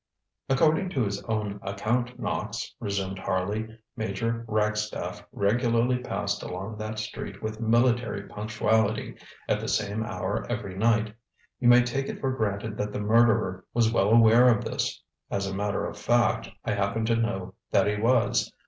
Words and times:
ŌĆ£According 0.49 0.91
to 0.95 1.03
his 1.03 1.21
own 1.25 1.59
account, 1.61 2.19
Knox, 2.19 2.57
ŌĆØ 2.57 2.71
resumed 2.87 3.19
Harley, 3.19 3.67
ŌĆ£Major 3.99 4.43
Ragstaff 4.47 5.23
regularly 5.31 5.99
passed 5.99 6.41
along 6.41 6.79
that 6.79 6.97
street 6.97 7.43
with 7.43 7.61
military 7.61 8.27
punctuality 8.27 9.13
at 9.47 9.59
the 9.59 9.67
same 9.67 10.01
hour 10.03 10.43
every 10.49 10.75
night. 10.75 11.13
You 11.59 11.67
may 11.67 11.83
take 11.83 12.07
it 12.09 12.19
for 12.19 12.31
granted 12.31 12.77
that 12.77 12.91
the 12.93 12.99
murderer 12.99 13.63
was 13.75 13.93
well 13.93 14.09
aware 14.09 14.47
of 14.49 14.65
this. 14.65 15.03
As 15.29 15.45
a 15.45 15.53
matter 15.53 15.85
of 15.85 15.95
fact, 15.99 16.49
I 16.65 16.71
happen 16.73 17.05
to 17.05 17.15
know 17.15 17.53
that 17.69 17.85
he 17.85 17.95
was. 17.97 18.51